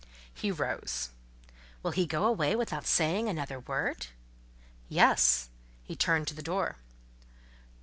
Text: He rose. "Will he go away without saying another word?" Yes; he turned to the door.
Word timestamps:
He 0.33 0.49
rose. 0.51 1.11
"Will 1.83 1.91
he 1.91 2.07
go 2.07 2.25
away 2.25 2.55
without 2.55 2.87
saying 2.87 3.29
another 3.29 3.59
word?" 3.59 4.07
Yes; 4.89 5.49
he 5.83 5.95
turned 5.95 6.27
to 6.29 6.33
the 6.33 6.41
door. 6.41 6.77